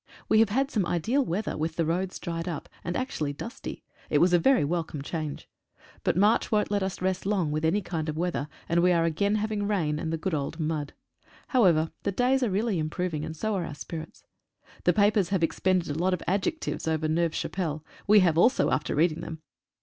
[0.27, 3.83] We have had some ideal wea ther, with the roads dried up, and actually dusty.
[4.09, 5.47] It was a very welcome change.
[6.03, 9.03] But March won't let us rest long with any kind of weather, and we are
[9.05, 10.93] again having rain, and the good old mud.
[11.49, 14.23] However the days are really improving, and so are our spirits.
[14.85, 17.85] The papers have expended a lot of adjectives over Neuve Chapelle.
[18.07, 19.43] We have also, after reading them!